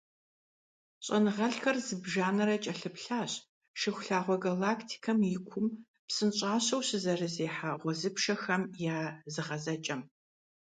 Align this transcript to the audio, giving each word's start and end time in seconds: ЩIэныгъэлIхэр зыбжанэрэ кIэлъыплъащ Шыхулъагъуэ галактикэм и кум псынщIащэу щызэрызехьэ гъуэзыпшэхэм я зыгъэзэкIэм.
ЩIэныгъэлIхэр 1.05 1.77
зыбжанэрэ 1.85 2.55
кIэлъыплъащ 2.63 3.31
Шыхулъагъуэ 3.79 4.37
галактикэм 4.45 5.19
и 5.33 5.37
кум 5.49 5.67
псынщIащэу 6.07 6.81
щызэрызехьэ 6.87 7.71
гъуэзыпшэхэм 7.81 8.63
я 8.93 8.97
зыгъэзэкIэм. 9.33 10.01